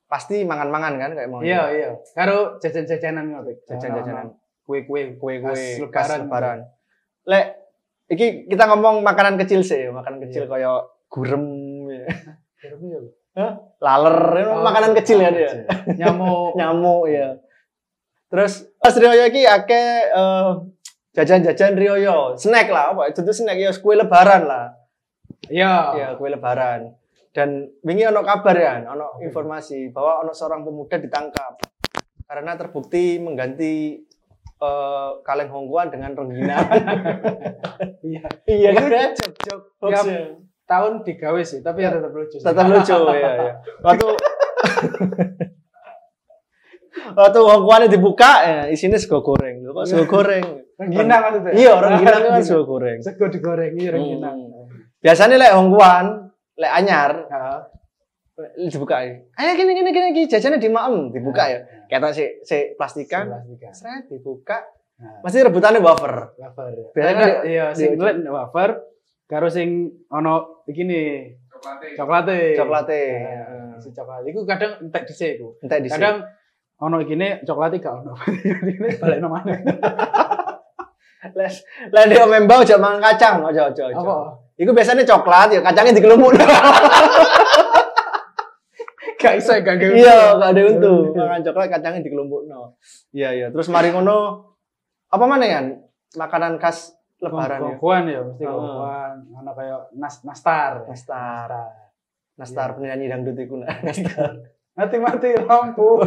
Pasti 0.06 0.42
mangan-mangan 0.42 0.94
kan 0.96 1.10
kayak 1.12 1.26
mau. 1.26 1.38
iya 1.40 1.70
iya 1.70 1.90
karo 2.12 2.58
jajan-jajanan 2.58 3.24
ngono. 3.30 3.50
Jajan-jajanan. 3.64 4.30
kue-kue 4.62 5.18
Kue-kue 5.18 5.82
lebaran. 5.82 6.18
lebaran. 6.22 6.58
Lek 7.24 7.46
iki 8.06 8.46
kita 8.46 8.66
ngomong 8.66 9.02
makanan 9.02 9.34
kecil 9.36 9.60
sih, 9.60 9.90
makanan 9.90 10.22
kecil 10.22 10.46
Iya. 10.46 10.50
kayak 10.52 10.78
gurem, 11.08 11.44
ya. 11.88 12.06
Hah? 13.32 13.52
laler, 13.80 14.46
Oh, 14.48 14.62
makanan 14.62 14.90
kecil 14.92 15.18
ya 15.18 15.30
dia. 15.30 15.50
nyamuk 15.96 16.54
Nyamuk 16.58 17.06
ya. 17.06 17.34
Terus 18.30 18.70
pas 18.78 18.94
Rioyo 18.94 19.26
iki 19.26 19.42
akeh 19.42 19.86
eh, 20.14 20.50
jajan-jajan 21.18 21.74
Rioyo, 21.74 22.38
snack 22.38 22.70
lah, 22.70 22.94
apa 22.94 23.10
itu 23.10 23.26
tuh 23.26 23.34
snack 23.34 23.58
ya 23.58 23.74
kue 23.74 23.98
lebaran 23.98 24.46
lah. 24.46 24.70
iya 25.50 25.98
Ya, 25.98 26.08
kue 26.14 26.30
lebaran. 26.30 26.94
Dan 27.34 27.66
wingi 27.82 28.06
ono 28.06 28.22
kabar 28.22 28.54
ya, 28.54 28.86
ono 28.86 29.18
informasi 29.18 29.90
bahwa 29.90 30.22
ono 30.22 30.30
seorang 30.34 30.62
pemuda 30.62 30.98
ditangkap 31.02 31.58
karena 32.30 32.54
terbukti 32.54 33.18
mengganti 33.18 33.98
eh, 34.62 35.10
kaleng 35.26 35.50
Hongguan 35.50 35.90
dengan 35.90 36.14
renggina. 36.14 36.56
Iya. 38.00 38.26
iya 38.48 38.70
kan? 38.74 39.12
jok-jok 39.14 39.60
tiap 39.78 40.06
ya. 40.08 40.34
tahun 40.66 41.06
digawe 41.06 41.42
sih, 41.46 41.62
tapi 41.62 41.84
ya 41.86 41.94
tetap 41.94 42.10
lucu. 42.10 42.36
Tetap 42.42 42.66
lucu 42.66 42.96
ya, 43.14 43.30
ya. 43.38 43.52
Waktu 43.86 44.06
Waktu 46.90 47.38
Hongguan 47.38 47.86
dibuka, 47.86 48.30
ya, 48.40 48.58
isinya 48.66 48.94
sego 48.94 49.20
goreng. 49.20 49.62
Loh, 49.62 49.72
Kok 49.72 49.84
sego 49.84 50.04
goreng? 50.06 50.42
Renggina 50.74 51.16
maksudnya. 51.20 51.52
Iya, 51.52 51.72
renggina 51.76 52.16
kan 52.18 52.40
sego 52.40 52.64
goreng. 52.64 52.98
Sego 52.98 53.26
digoreng, 53.26 53.72
iya 53.74 53.90
renggina. 53.90 54.30
Hmm. 54.30 54.66
Biasanya 54.98 55.36
lek 55.36 55.52
Hongguan, 55.52 56.06
lek 56.54 56.72
anyar, 56.72 57.10
Heeh. 57.26 57.60
dibuka 58.64 59.04
ayo 59.04 59.20
gini 59.52 59.72
gini 59.74 59.90
gini 59.90 60.08
gini 60.10 60.24
jajannya 60.24 60.56
di 60.56 60.72
maem 60.72 61.12
dibuka 61.12 61.44
ya 61.44 61.60
kata 61.86 62.08
si 62.08 62.24
si 62.40 62.72
plastikan 62.72 63.28
Plastikan. 63.28 63.68
seret 63.70 64.04
dibuka 64.08 64.64
Nah, 64.96 65.20
masih 65.20 65.44
rebutannya 65.44 65.76
wafer 65.78 66.32
wafer. 66.34 66.72
ya. 66.72 66.84
Biasanya 66.90 67.20
di- 67.20 67.36
iya 67.50 67.66
di- 67.68 67.76
sing 67.78 67.90
lek 67.96 68.16
wafer 68.26 68.80
karo 69.26 69.48
sing 69.48 69.68
ono 70.08 70.64
iki 70.64 70.84
nih 70.84 71.36
coklatnya. 71.96 72.56
coklatnya 72.56 73.00
Nah, 73.12 73.76
si 73.76 73.88
coklat 73.90 74.24
iku 74.24 74.40
kadang 74.44 74.72
entek 74.80 75.02
dhisik 75.04 75.36
iku. 75.36 75.60
entah 75.60 75.76
di 75.76 75.84
sini 75.84 75.94
Kadang 75.94 76.16
ono 76.80 76.96
gini 77.04 77.44
coklatnya 77.44 77.78
gak 77.78 77.94
ono. 78.04 78.12
Ini 78.24 78.96
balik 78.96 79.18
mana? 79.24 79.52
les 81.36 81.54
les 81.92 82.06
dia 82.08 82.24
membau 82.24 82.64
aja 82.64 82.80
mangan 82.80 83.00
kacang 83.12 83.44
ojo 83.44 83.60
ojo 83.68 83.82
ojo 83.92 84.00
Apa? 84.00 84.16
itu 84.56 84.70
biasanya 84.72 85.04
coklat 85.04 85.52
ya 85.52 85.60
kacangnya 85.60 85.92
digelumuk 86.00 86.32
Gak 89.20 89.36
iso 89.36 89.52
gak 89.60 89.76
iya 89.84 90.32
gak 90.32 90.56
ada 90.56 90.60
untung 90.64 91.12
makan 91.12 91.44
coklat 91.44 91.68
kacangnya 91.68 92.00
digelumuk 92.00 92.48
no 92.48 92.80
iya 93.12 93.36
iya 93.36 93.46
terus 93.52 93.68
mari 93.68 93.92
ngono 93.92 94.48
apa 95.12 95.24
mana 95.28 95.44
ya 95.44 95.60
makanan 96.16 96.56
khas 96.56 96.96
lebaran 97.20 97.60
ya 97.60 97.76
Kongkuan 97.76 98.08
ya, 98.08 98.24
mesti 98.24 98.48
Heeh. 98.48 98.56
kongkuan. 98.56 99.12
Ono 99.44 99.50
kayak 99.52 99.92
nas 100.00 100.24
nastar. 100.24 100.88
nastar 100.88 101.52
Nastar. 102.40 102.72
nastar 102.72 102.80
penyanyi 102.80 103.12
dangdut 103.12 103.36
itu 103.36 103.60
nah 103.60 103.68
Mati-mati 104.80 105.28
lampu. 105.38 106.00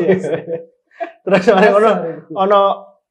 terus 1.23 1.45
mari 1.49 1.67
ngono 1.67 1.89
Nastar 1.89 2.09
itu. 2.11 2.31
ono 2.33 2.61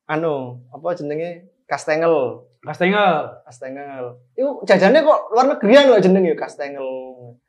anu 0.04 0.34
apa 0.68 0.86
jenenge 0.92 1.30
kastengel 1.64 2.42
Kastengel. 2.60 3.42
kastengel 3.42 4.04
itu 4.32 4.46
jajannya 4.64 5.00
kok 5.00 5.20
luar 5.28 5.46
negerian 5.48 5.88
loh 5.88 5.98
jenenge 5.98 6.34
kastengel 6.34 6.86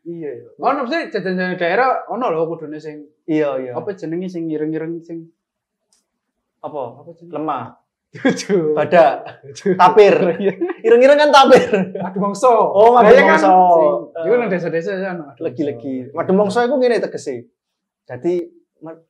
Iya. 0.04 0.30
iya. 0.36 0.48
Ono 0.58 0.84
mesti 0.84 1.08
jajan-jajan 1.10 1.56
daerah 1.56 2.04
ono 2.08 2.28
lho 2.28 2.44
kudune 2.46 2.76
sing 2.76 3.08
iya 3.24 3.56
iya 3.56 3.72
apa 3.72 3.94
jenenge 3.94 4.28
sing 4.28 4.46
ireng-ireng 4.48 5.00
sing 5.00 5.32
apa 6.60 6.82
apa 6.98 7.10
jenenge? 7.14 7.34
lemah 7.34 7.64
Tujuh. 8.14 8.74
badak 8.74 9.26
tapir 9.74 10.14
ireng-ireng 10.86 11.18
kan 11.20 11.30
tapir 11.32 11.66
Adu 11.96 12.18
mongso. 12.20 12.52
Oh, 12.52 12.94
adu 12.94 13.06
Lah, 13.06 13.12
iya 13.12 13.24
mongso. 13.24 13.54
sing- 13.72 14.02
Iku 14.24 14.34
nang 14.36 14.50
desa-desa 14.50 14.92
ono. 15.08 15.24
adu 15.30 15.42
legi-legi 15.42 16.10
madu 16.12 16.32
mongso 16.32 16.60
itu 16.60 16.76
gini 16.76 16.98
tegese 17.00 17.48
jadi 18.04 18.34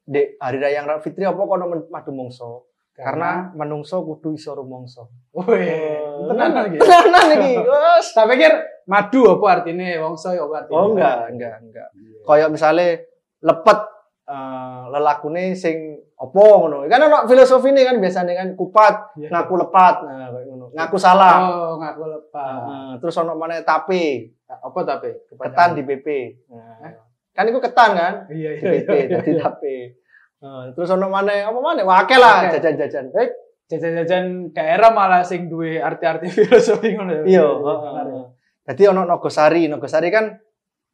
dek 0.06 0.38
hari 0.38 0.58
raya 0.62 0.86
yang 0.86 1.02
fitri 1.02 1.26
apa 1.26 1.40
kono 1.40 1.66
madu 1.90 2.12
mongso 2.14 2.70
karena 2.94 3.50
menungso 3.58 4.06
kudu 4.06 4.38
iso 4.38 4.54
rumongso 4.54 5.10
Wih, 5.34 5.98
Oh. 6.14 6.30
tenan 6.30 6.54
lagi. 6.54 6.78
tenanan 6.78 7.26
iki. 7.42 7.54
Wes. 7.66 8.14
Tak 8.14 8.30
pikir 8.30 8.54
madu 8.86 9.34
apa 9.34 9.46
artinya 9.60 9.98
wongso 10.06 10.30
ya 10.30 10.46
apa 10.46 10.56
artinya? 10.62 10.78
oh 10.78 10.86
enggak 10.94 11.18
enggak 11.34 11.56
enggak. 11.66 11.88
Kayak 12.22 12.50
misalnya 12.54 13.02
lepet 13.42 13.80
eh, 14.30 14.84
lelakune 14.94 15.58
sing 15.58 15.98
opo 16.14 16.64
ngono. 16.64 16.86
Kan 16.86 17.10
ono 17.10 17.26
filosofi 17.26 17.74
kan 17.74 17.98
biasanya 17.98 18.38
kan 18.38 18.48
kupat 18.54 19.18
Iya. 19.18 19.34
ngaku 19.34 19.54
lepat 19.58 19.96
nah 20.06 20.30
ngono. 20.30 20.70
Ngaku 20.70 20.98
salah. 21.02 21.36
Oh, 21.50 21.74
ngaku 21.82 22.04
lepas. 22.14 22.62
Nah, 22.62 22.94
terus 23.02 23.18
ono 23.18 23.34
mana 23.34 23.58
tapi 23.66 24.30
Apa 24.46 24.86
tapi? 24.86 25.10
ketan 25.34 25.74
di 25.74 25.82
BP 25.82 26.08
nah, 26.46 26.94
kan 27.34 27.44
itu 27.44 27.60
ketan 27.60 27.92
kan 27.94 28.14
Iya, 28.30 28.50
iya. 28.54 28.70
BP 28.78 28.90
iya. 28.90 29.06
jadi 29.12 29.32
tapi 29.38 29.76
Nah, 30.38 30.68
terus 30.72 30.92
ono 30.92 31.08
mana 31.08 31.32
apa 31.42 31.56
mana 31.56 31.82
wakil 31.82 32.20
lah 32.20 32.52
jajan-jajan 32.52 33.10
Eh, 33.12 33.30
jajan-jajan 33.66 34.52
daerah 34.52 34.92
malah 34.92 35.24
sing 35.24 35.48
duwe 35.48 35.80
arti-arti 35.80 36.28
filosofi 36.36 36.94
ngono 36.94 37.24
ya. 37.24 37.24
iya 37.26 37.44
ya. 37.44 37.74
heeh. 37.80 38.24
jadi 38.66 38.84
ono 38.92 39.08
nogosari 39.08 39.66
nogosari 39.66 40.08
kan 40.08 40.36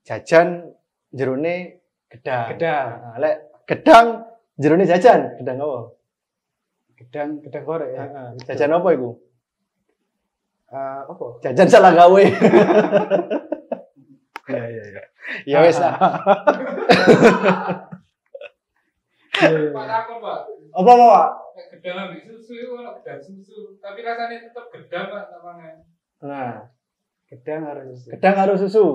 jajan 0.02 0.70
jerone 1.10 1.82
gedang 2.08 2.46
Gedang, 2.54 2.88
Nah, 3.04 3.18
lek 3.18 3.36
gedang 3.66 4.06
jerone 4.56 4.86
jajan 4.86 5.34
gedang 5.36 5.58
apa 5.58 5.80
gedang, 6.96 7.30
gedang 7.42 7.64
korek 7.64 7.90
ya. 7.90 8.06
Heeh. 8.06 8.28
jajan 8.46 8.70
apa 8.72 8.90
iku 8.92 9.10
Eh, 10.70 11.02
apa? 11.04 11.26
jajan 11.42 11.66
salah 11.68 11.92
gawe 11.92 12.22
Iya, 14.50 14.64
iya, 14.66 14.84
iya. 14.90 15.04
ya 15.46 15.58
wes 15.62 15.78
lah 15.78 15.94
Pak 19.40 19.86
takut 19.88 20.18
pak, 20.20 20.40
apa 20.74 20.90
apa 20.90 21.06
Pak? 21.06 21.30
Nek 21.56 21.66
gedang 21.78 21.96
ambil 22.08 22.20
susu 22.28 22.52
itu 22.60 22.72
ono 22.74 22.92
gedang 23.00 23.20
susu, 23.22 23.78
tapi 23.80 24.00
rasanya 24.04 24.50
tetap 24.50 24.66
gedang 24.74 25.06
pak 25.12 25.24
namanya. 25.32 25.72
nah 26.20 26.54
Gedang 27.30 27.62
harus 27.70 27.94
susu. 27.94 28.10
gedang 28.10 28.36
harus 28.36 28.58
susu 28.60 28.86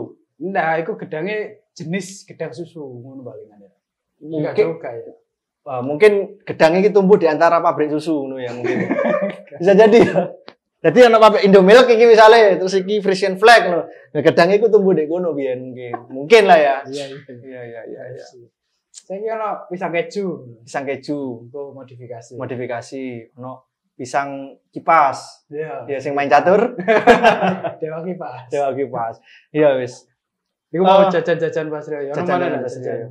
Nah, 0.42 0.74
itu 0.82 0.92
gedangnya 0.98 1.62
jenis 1.78 2.26
gedang 2.26 2.50
susu 2.50 2.82
ngono 2.82 3.22
palingan 3.22 3.62
ya. 3.62 3.70
Enggak 4.18 4.52
mungkin 4.58 4.66
juga 4.74 4.90
ya. 4.90 5.12
Wah, 5.64 5.80
mungkin 5.80 6.12
gedangnya 6.42 6.78
iki 6.84 6.90
tumbuh 6.90 7.16
di 7.16 7.30
antara 7.30 7.62
pabrik 7.62 7.88
susu 7.94 8.26
ngono 8.26 8.42
ya 8.42 8.50
mungkin. 8.50 8.90
Bisa 9.62 9.72
jadi 9.78 9.98
ya. 10.02 10.20
Jadi 10.84 10.98
ana 11.00 11.16
pabrik 11.16 11.48
Indomilk 11.48 11.88
iki 11.88 12.04
misalnya 12.04 12.60
terus 12.60 12.76
iki 12.76 13.00
Frisian 13.00 13.40
Flag 13.40 13.72
ngono. 13.72 13.88
Nah, 13.88 14.20
gedangnya 14.20 14.60
iku 14.60 14.68
tumbuh 14.68 14.92
di 14.92 15.08
kono 15.08 15.32
biyen 15.32 15.72
mungkin. 15.72 15.92
Mungkin 16.12 16.42
lah 16.44 16.58
ya. 16.60 16.76
Iya, 16.84 17.04
iya. 17.08 17.18
Iya 17.40 17.60
iya 17.64 17.82
iya 17.88 18.02
iya. 18.20 18.24
Saya 18.94 19.18
kira 19.18 19.64
pisang 19.66 19.90
keju 19.90 20.26
Pisang 20.62 20.84
keju, 20.86 21.48
untuk 21.48 21.72
modifikasi. 21.74 22.36
modifikasi, 22.36 23.04
ono 23.34 23.64
pisang 23.96 24.60
kipas. 24.68 25.48
Iya. 25.48 25.88
Ya 25.88 25.98
sing 25.98 26.12
main 26.12 26.28
catur, 26.28 26.76
Dewa 27.80 28.04
kipas. 28.04 28.52
dewa 28.52 28.70
kipas. 28.76 29.18
Iya 29.50 29.80
wis. 29.80 30.04
Iku 30.68 30.84
mau 30.84 31.06
jajan-jajan 31.08 31.72
Pas 31.72 31.86
Rio. 31.88 32.10
Ono 32.10 32.16
Jajan 32.18 32.28
mana 32.28 32.44
jajan 32.44 32.52
dah 32.52 32.60
Pas 32.60 32.74
jajan? 32.76 32.96
Rio. 33.00 33.08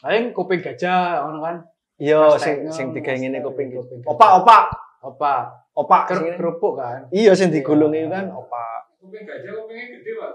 Paling 0.00 0.24
kuping 0.32 0.60
gajah 0.64 1.28
ono 1.28 1.38
kan. 1.44 1.56
Iya 2.00 2.18
Mas 2.32 2.40
sing 2.40 2.56
sing 2.72 2.86
tiga 2.96 3.12
Mas 3.12 3.20
ngene 3.20 3.38
kuping. 3.44 3.76
kuping. 3.76 4.00
Opak 4.08 5.63
opak, 5.74 6.00
Ker 6.06 6.18
kerupuk 6.38 6.78
kan. 6.78 7.10
Iya 7.10 7.34
sing 7.34 7.50
Iya. 7.50 7.60
digulung 7.60 7.90
itu 7.92 8.06
kan 8.06 8.30
opak. 8.30 8.94
Kuping 8.98 9.26
gajah 9.26 9.50
kupingnya 9.52 9.84
gede 9.98 10.10
pak. 10.16 10.32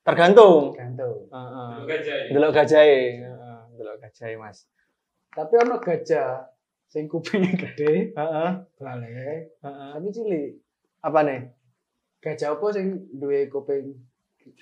Tergantung. 0.00 0.72
Gantung. 0.72 1.16
Heeh. 1.28 1.70
Dulu 2.32 2.48
gajah 2.52 2.82
ya. 2.82 2.94
Delok. 3.18 3.20
Heeh, 3.20 3.58
delok 3.76 3.96
gajahe, 4.00 4.34
Mas. 4.36 4.58
Tapi 5.30 5.52
ono 5.60 5.76
gajah 5.78 6.28
sing 6.86 7.04
kupingnya 7.06 7.52
gede, 7.56 8.12
Heeh. 8.12 8.50
balik, 8.76 9.10
Heeh. 9.60 9.90
tapi 9.92 10.08
cilik. 10.10 10.50
Apa 11.00 11.18
nih? 11.24 11.40
Gajah 12.20 12.48
apa 12.52 12.66
sing 12.70 12.86
duwe 13.12 13.48
kuping? 13.48 13.96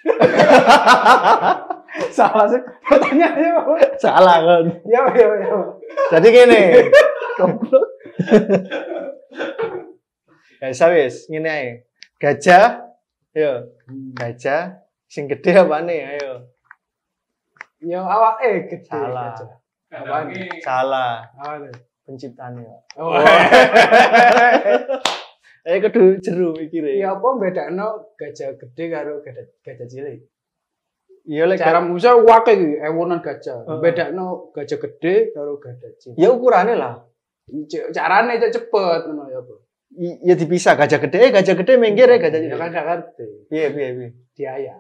Salah 2.15 2.47
sih. 2.51 2.61
Pertanyaannya 2.85 3.51
apa? 3.55 3.73
Salah 3.97 4.37
kan. 4.43 4.65
Ya, 4.87 5.03
ya, 5.15 5.29
ya. 5.39 5.59
Jadi 6.15 6.29
gini. 6.31 6.63
Goblok. 7.39 7.87
ya 10.61 10.87
wis, 10.91 11.27
ngene 11.31 11.51
ae. 11.51 11.69
Gajah, 12.19 12.83
yo, 13.31 13.71
gajah 14.19 14.83
sing 15.07 15.31
gede 15.31 15.55
apa 15.55 15.87
nih? 15.87 16.19
Ayo. 16.19 16.51
Ya 17.79 18.03
awak 18.03 18.43
eh 18.43 18.67
gede. 18.67 18.91
Salah. 18.91 19.39
Kadangnya 19.89 20.45
Salah 20.61 21.25
Awak 21.41 21.57
deh. 21.65 21.75
penciptanya. 22.05 22.77
Oh. 22.99 23.15
Eh 25.69 25.85
kudu 25.85 26.17
jeru 26.25 26.57
mikire. 26.57 26.97
Ya 26.97 27.13
apa 27.13 27.29
bedakno 27.37 28.17
gajah 28.17 28.57
gede 28.57 28.85
karo 28.89 29.21
gajah, 29.21 29.45
gajah 29.61 29.85
cilik? 29.85 30.25
Iya 31.29 31.45
lek 31.45 31.61
Cara 31.61 31.85
musa 31.85 32.17
wake 32.17 32.57
iki 32.57 32.81
ewonan 32.81 33.21
gajah. 33.21 33.69
Heeh. 33.69 33.77
Bedakno 33.77 34.49
gajah 34.57 34.81
gede 34.81 35.37
karo 35.37 35.61
gajah 35.61 35.93
cilik. 36.01 36.17
ya 36.17 36.33
ukurannya 36.33 36.73
lah. 36.73 37.05
Carane 37.93 38.41
cek 38.41 38.53
cepet 38.57 39.13
ngono 39.13 39.29
ya, 39.29 39.45
Bro. 39.45 39.68
I- 39.95 40.21
Ya 40.23 40.35
dipisah 40.35 40.77
gajah 40.77 41.01
gede, 41.01 41.33
gajah 41.33 41.55
gede 41.57 41.73
minggir 41.77 42.07
ya 42.07 42.19
gajah 42.19 42.39
Ya 42.39 42.53
cilik. 42.53 42.59
kan 42.61 42.69
gak 42.71 42.85
ngerti. 42.87 43.25
Piye 43.49 43.67
piye 43.73 43.89
piye. 43.97 44.09
Diaya. 44.37 44.77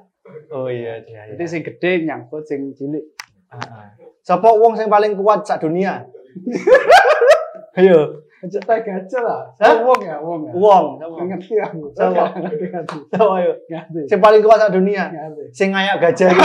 Oh 0.53 0.69
iya, 0.69 1.00
iya. 1.03 1.33
Jadi 1.33 1.45
sing 1.49 1.62
gede 1.65 2.05
nyangkut 2.05 2.45
sing 2.45 2.77
cilik. 2.77 3.00
Heeh. 3.49 3.87
Sapa 4.21 4.53
wong 4.53 4.77
sing 4.77 4.93
paling 4.93 5.17
kuat 5.17 5.41
sak 5.43 5.65
dunia? 5.65 6.05
Ayo. 7.81 8.21
Cetak 8.38 8.87
gajah 8.87 9.23
lah. 9.25 9.43
Hah? 9.59 9.83
Wong 9.83 9.99
ya, 10.05 10.15
wong 10.23 10.47
ya. 10.47 10.53
Wong. 10.55 11.00
Ngerti 11.27 11.59
aku. 11.59 11.91
Sama. 11.97 12.31
Ngerti, 12.38 12.71
ngerti. 12.71 12.99
Sama 13.11 13.35
yo. 13.43 13.50
Ngerti. 13.67 14.00
Sing 14.07 14.21
paling 14.23 14.38
kuat 14.45 14.62
sak 14.62 14.71
dunia. 14.71 15.11
Ngerti. 15.11 15.45
Sing 15.50 15.75
ngayak 15.75 15.97
gajah. 15.99 16.31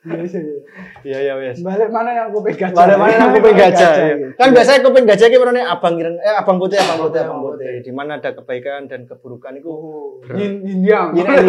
Iya, 0.00 0.16
iya, 0.16 0.40
iya. 0.40 0.56
Iya 1.04 1.18
iya 1.20 1.34
wes. 1.36 1.56
Balik 1.60 1.92
mana 1.92 2.10
yang 2.10 2.32
kuping 2.32 2.56
gajah? 2.56 2.72
Pada 2.72 2.96
mana 2.96 3.20
aku 3.20 3.38
pengen 3.44 3.56
gajah. 3.68 3.92
ya. 3.92 4.06
gitu. 4.16 4.32
Kan 4.32 4.48
biasanya 4.56 4.80
kuping 4.80 5.04
gajah 5.04 5.26
iki 5.28 5.36
warnane 5.36 5.60
abang 5.60 5.94
ireng 6.00 6.16
eh 6.16 6.32
abang 6.32 6.56
putih 6.56 6.80
abang 6.80 6.98
putih 7.04 7.20
abang 7.20 7.40
putih. 7.44 7.84
Di 7.84 7.92
mana 7.92 8.16
ada 8.16 8.32
kebaikan 8.32 8.88
dan 8.88 9.04
keburukan 9.04 9.52
itu 9.54 9.68
Oh, 9.68 10.16
yin 10.32 10.64
yin 10.64 10.80
yang. 10.88 11.12
Yin 11.12 11.28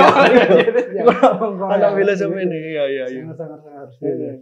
yang. 1.00 1.08
Ada 1.64 1.96
filosofi 1.96 2.44
ini. 2.44 2.60
Iya 2.76 2.84
iya 2.86 3.06
iya. 3.08 3.22
Sangat 3.32 3.60
sangat 3.64 3.88
sangat. 3.96 4.38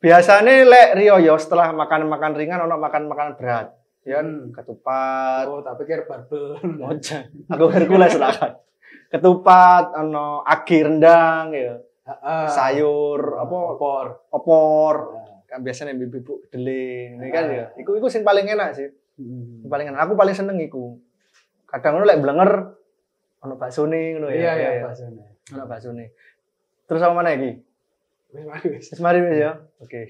Biasanya 0.00 0.52
lek 0.64 0.88
Rio 0.96 1.20
yo 1.20 1.36
setelah 1.36 1.76
makan-makan 1.76 2.32
ringan 2.32 2.64
ono 2.64 2.80
makan-makan 2.80 3.36
berat. 3.36 3.76
Ya 4.00 4.24
Hmm. 4.24 4.48
ketupat. 4.48 5.44
Oh, 5.44 5.60
tak 5.60 5.76
pikir 5.76 6.08
barbel. 6.08 6.56
Oja. 6.80 7.20
Aku 7.52 7.68
Hercules 7.68 8.16
lah 8.16 8.32
kan. 8.32 8.56
Ketupat, 9.12 9.92
ono 9.92 10.40
agi 10.40 10.80
rendang 10.80 11.52
ya. 11.52 11.76
Sayur 12.50 13.40
apa 13.40 13.56
opor. 13.76 14.06
opor. 14.32 14.94
Kan 15.50 15.66
biasanya 15.66 15.92
ibu-ibu 15.98 16.46
kedelai. 16.46 17.18
Ini 17.18 17.28
kan 17.34 17.44
ya. 17.50 17.66
Iku 17.74 17.98
iku 17.98 18.06
sing 18.06 18.22
paling 18.22 18.46
enak 18.46 18.74
sih. 18.76 18.88
Hmm. 19.18 19.66
Paling 19.66 19.90
enak. 19.90 20.00
Aku 20.06 20.14
paling 20.14 20.34
seneng 20.34 20.62
iku. 20.62 20.96
Kadang 21.66 21.98
ngono 21.98 22.06
lek 22.06 22.22
blenger 22.22 22.52
ono 23.40 23.54
baksone 23.56 24.18
ngono 24.18 24.28
ya. 24.30 24.38
Iya 24.38 24.52
iya 24.54 24.70
bahasanya. 24.86 25.26
Ono 25.58 25.64
baksone. 25.66 26.04
Terus 26.86 27.00
sama 27.02 27.22
mana 27.22 27.34
iki? 27.34 27.62
Wis 28.30 28.44
mari 28.46 28.66
wis. 28.70 28.86
Mari 28.98 29.18
wis 29.26 29.36
ya. 29.38 29.52
Oke. 29.82 30.00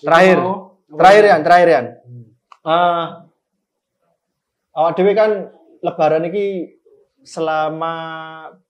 Terakhir. 0.00 0.38
Terakhir 0.88 1.24
ya, 1.24 1.36
terakhir 1.44 1.68
ya. 1.68 1.80
Eh 2.64 3.06
awak 4.78 4.94
dhewe 4.94 5.12
kan 5.12 5.50
lebaran 5.82 6.28
iki 6.30 6.77
selama 7.22 7.94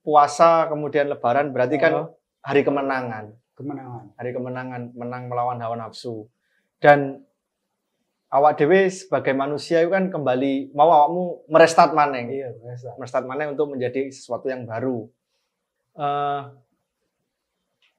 puasa 0.02 0.66
kemudian 0.68 1.08
lebaran 1.12 1.52
berarti 1.52 1.76
kan 1.76 1.92
Oh. 1.94 2.08
hari 2.42 2.64
kemenangan. 2.64 3.34
Kemenangan. 3.58 4.14
Hari 4.14 4.30
kemenangan, 4.30 4.82
menang 4.94 5.26
melawan 5.26 5.58
hawa 5.58 5.74
nafsu. 5.74 6.30
Dan 6.78 7.26
awak 8.30 8.60
dhewe 8.60 8.86
sebagai 8.86 9.34
manusia 9.34 9.82
itu 9.82 9.90
kan 9.90 10.12
kembali 10.12 10.70
mau 10.76 10.88
awakmu 10.88 11.50
merestart 11.50 11.90
maneng. 11.92 12.30
Iya, 12.30 12.54
biasa. 12.54 12.94
Merestart 13.00 13.26
maneng 13.26 13.58
untuk 13.58 13.74
menjadi 13.74 14.08
sesuatu 14.14 14.46
yang 14.46 14.62
baru. 14.68 15.10
Eh 15.98 16.42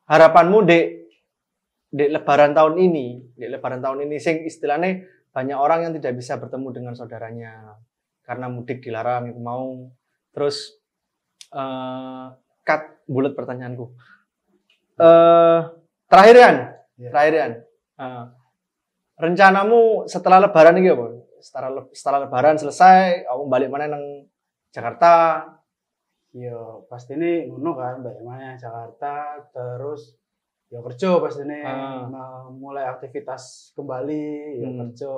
harapanmu 0.09 0.65
dek 0.65 0.85
dek 1.93 2.09
lebaran 2.17 2.53
tahun 2.57 2.75
ini, 2.79 3.35
dek 3.37 3.49
lebaran 3.59 3.81
tahun 3.83 4.09
ini 4.09 4.15
sing 4.17 4.45
istilahnya 4.45 5.05
banyak 5.29 5.57
orang 5.57 5.85
yang 5.85 5.93
tidak 5.97 6.17
bisa 6.17 6.41
bertemu 6.41 6.67
dengan 6.73 6.93
saudaranya 6.97 7.77
karena 8.25 8.49
mudik 8.49 8.81
dilarang 8.81 9.29
itu 9.29 9.41
mau. 9.41 9.91
Terus 10.31 10.77
eh 11.49 12.25
cut 12.63 12.81
bulat 13.09 13.33
pertanyaanku. 13.33 13.85
Eh 14.99 15.59
terakhir 16.09 16.35
Yan, 16.37 16.55
Iya. 16.99 17.09
terakhir 17.13 17.33
Yan. 17.35 17.53
Eh, 17.99 18.23
rencanamu 19.19 20.05
setelah 20.05 20.39
lebaran 20.39 20.77
ini 20.79 20.89
apa? 20.91 21.05
Setelah 21.39 21.69
setelah 21.91 22.19
lebaran 22.27 22.55
selesai, 22.59 23.25
kamu 23.25 23.43
balik 23.47 23.69
mana 23.71 23.87
nang 23.89 24.05
Jakarta? 24.69 25.43
Iya, 26.29 26.85
pasti 26.85 27.17
ini 27.17 27.49
ngono 27.49 27.73
kan, 27.73 28.05
bagaimana 28.05 28.53
Jakarta, 28.53 29.41
terus 29.49 30.13
ya 30.69 30.77
kerja 30.85 31.17
pasti 31.17 31.41
ini 31.41 31.65
Ah. 31.65 32.45
mulai 32.53 32.85
aktivitas 32.85 33.73
kembali, 33.73 34.61
ya 34.61 34.67
Hmm. 34.69 34.77
kerja 34.85 35.11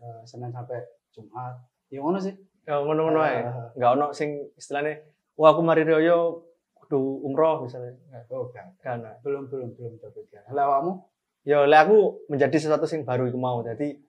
eh, 0.00 0.20
Senin 0.24 0.48
sampai 0.48 0.80
Jumat. 1.12 1.60
Ya 1.92 2.00
ngono 2.00 2.16
sih. 2.16 2.32
Ya 2.64 2.80
ngono-ngono 2.80 3.20
ae. 3.20 3.44
Ah. 3.44 3.68
Enggak 3.76 3.90
ono 3.96 4.06
sing 4.12 4.28
istilahnya, 4.56 5.04
wah 5.36 5.52
aku 5.52 5.60
mari 5.60 5.84
Rioyo 5.84 6.48
kudu 6.74 7.24
umroh 7.24 7.64
misalnya. 7.64 7.92
Nggak, 8.08 8.24
Oh, 8.32 8.48
kan. 8.52 9.00
Belum 9.20 9.48
belum 9.48 9.76
belum 9.76 9.92
terpikir. 10.00 10.40
Lah 10.48 10.64
awakmu? 10.68 11.04
Ya 11.44 11.60
oleh 11.60 11.76
aku 11.76 12.24
menjadi 12.32 12.56
sesuatu 12.56 12.88
sing 12.88 13.04
baru 13.04 13.28
iku 13.28 13.36
mau. 13.36 13.60
Jadi 13.60 14.00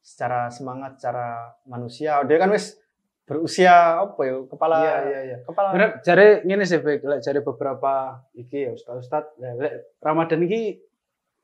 secara 0.00 0.48
semangat, 0.48 0.96
secara 0.96 1.52
manusia, 1.68 2.24
dia 2.24 2.40
kan 2.40 2.48
wis 2.48 2.80
berusia 3.28 4.00
apa 4.00 4.20
ya, 4.24 4.40
kepala 4.48 4.76
Iya, 4.80 4.96
iya, 5.04 5.20
iya. 5.20 5.36
kepala 5.44 5.76
Bener, 5.76 6.00
cari 6.00 6.26
ngene 6.48 6.64
sih, 6.64 6.80
Bek. 6.80 7.04
Lek 7.04 7.20
cari 7.20 7.44
beberapa 7.44 7.92
iki 8.32 8.64
ya 8.64 8.72
ustaz-ustaz, 8.72 9.36
lek 9.36 9.52
lek 9.60 9.72
Ramadan 10.00 10.40
iki 10.48 10.80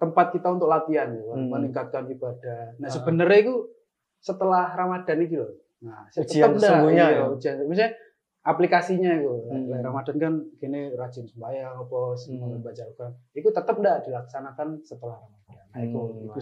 tempat 0.01 0.33
kita 0.33 0.49
untuk 0.49 0.73
latihan 0.73 1.13
ya, 1.13 1.21
Hmm. 1.29 1.53
meningkatkan 1.53 2.09
ibadah. 2.09 2.73
Nah, 2.81 2.89
Ah. 2.89 2.93
sebenarnya 2.93 3.39
itu 3.45 3.69
setelah 4.17 4.73
Ramadan 4.73 5.19
iki 5.21 5.37
loh. 5.37 5.53
Nah, 5.85 6.09
Ujian 6.11 6.57
sesungguhnya 6.57 7.07
iya, 7.13 7.21
ya. 7.21 7.25
ujian. 7.29 7.55
Misalnya 7.69 7.93
aplikasinya 8.41 9.13
itu, 9.15 9.33
Hmm. 9.49 9.69
Ramadan 9.81 10.17
kan 10.17 10.35
gini 10.57 10.93
rajin 10.93 11.25
sembahyang 11.25 11.77
apa 11.79 11.99
semua 12.15 12.49
Hmm. 12.51 12.61
baca 12.61 12.83
Al-Quran. 12.83 13.13
Itu 13.33 13.49
tetap 13.51 13.77
dah 13.79 13.97
dilaksanakan 14.01 14.69
setelah 14.81 15.17
Ramadan. 15.21 15.65
Nah, 15.69 15.81
itu 15.81 16.01
Hmm, 16.01 16.25
itu 16.25 16.41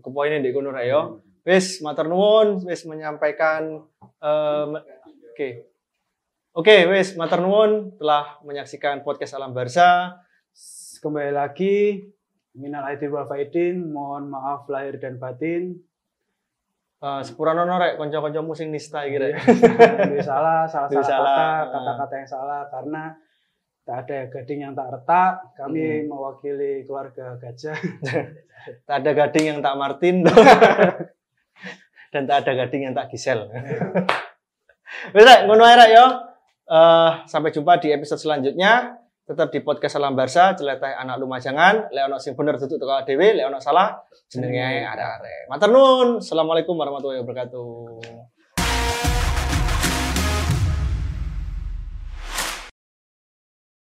ke 0.00 0.10
poinnya 0.10 0.38
di 0.38 0.50
kono 0.50 0.70
rek, 0.70 0.86
yo. 0.86 1.02
Wis 1.40 1.80
matur 1.80 2.04
nuwun, 2.04 2.60
wis 2.62 2.84
menyampaikan 2.84 3.80
eh, 4.20 4.64
oke. 5.30 5.48
Oke, 6.52 6.76
wis 6.86 7.14
matur 7.14 7.40
nuwun 7.40 7.94
telah 7.96 8.42
menyaksikan 8.42 9.00
podcast 9.00 9.32
Alam 9.32 9.54
Barsa. 9.54 10.18
Kembali 10.98 11.32
lagi 11.32 12.04
minal 12.52 12.84
aidin 12.84 13.08
wal 13.08 13.24
faidin, 13.24 13.88
mohon 13.88 14.28
maaf 14.28 14.66
lahir 14.66 14.98
dan 14.98 15.16
batin. 15.16 15.78
Eh 17.00 17.20
sepuranono 17.24 17.80
rek 17.80 17.96
kanca-kancamu 17.96 18.52
sing 18.52 18.68
nista 18.68 19.08
iki 19.08 19.16
rek. 19.16 19.32
Duit 20.12 20.20
salah, 20.20 20.68
salah 20.68 20.92
salah 20.92 21.64
kata, 21.64 21.72
kata-kata 21.72 22.14
yang 22.20 22.28
salah 22.28 22.60
karena 22.68 23.16
tak 23.88 24.04
ada 24.04 24.28
gading 24.28 24.60
yang 24.68 24.72
tak 24.76 24.92
retak. 24.92 25.32
Kami 25.56 25.80
Hmm. 25.80 26.12
mewakili 26.12 26.84
keluarga 26.84 27.40
gajah. 27.40 27.72
tak 28.88 28.96
ada 29.00 29.10
gading 29.16 29.44
yang 29.48 29.58
tak 29.64 29.80
Martin 29.80 30.20
dan 32.12 32.22
tak 32.28 32.44
ada 32.44 32.52
gading 32.52 32.92
yang 32.92 32.94
tak 32.94 33.08
Gisel. 33.08 33.48
Wis 35.16 35.24
ngono 35.48 35.64
ae 35.64 35.80
rek 35.80 35.90
yo. 35.96 36.06
Eh 36.68 37.10
sampai 37.24 37.48
jumpa 37.48 37.80
di 37.80 37.96
episode 37.96 38.20
selanjutnya. 38.20 38.99
Tetap 39.30 39.46
di 39.54 39.62
podcast 39.62 39.94
Salam 39.94 40.18
Barsa, 40.18 40.58
celeteh 40.58 40.90
anak 40.90 41.22
lumajangan, 41.22 41.94
lek 41.94 42.02
ono 42.10 42.18
sing 42.18 42.34
bener 42.34 42.58
tutuk 42.58 42.82
teko 42.82 43.06
dhewe, 43.06 43.38
lek 43.38 43.46
ono 43.46 43.62
salah 43.62 43.94
jenenge 44.26 44.82
ada 44.82 45.22
arek. 45.22 45.46
Matur 45.46 45.70
nuwun. 45.70 46.08
Assalamualaikum 46.18 46.74
warahmatullahi 46.74 47.22
wabarakatuh. 47.22 47.70